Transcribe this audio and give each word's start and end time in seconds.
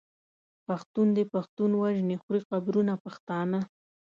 پښتون 0.67 1.07
دی 1.15 1.23
پښتون 1.33 1.71
وژني 1.81 2.15
خوري 2.21 2.41
قبرونه 2.51 2.93
پښتانه 3.03 3.59